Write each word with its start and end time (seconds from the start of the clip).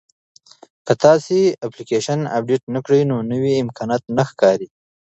که 0.85 0.93
تاسي 1.03 1.39
اپلیکیشن 1.65 2.19
اپډیټ 2.37 2.63
نه 2.73 2.79
کړئ 2.85 3.01
نو 3.09 3.17
نوي 3.31 3.53
امکانات 3.63 4.03
نه 4.17 4.23
ښکاري. 4.29 4.67